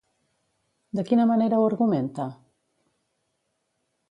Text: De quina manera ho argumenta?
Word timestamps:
De 0.99 1.05
quina 1.11 1.27
manera 1.33 1.59
ho 1.59 1.67
argumenta? 1.67 2.27